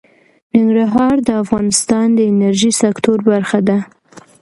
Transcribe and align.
ننګرهار 0.55 1.15
د 1.27 1.29
افغانستان 1.43 2.07
د 2.13 2.19
انرژۍ 2.31 2.71
سکتور 2.81 3.17
برخه 3.31 3.59
ده. 3.67 3.77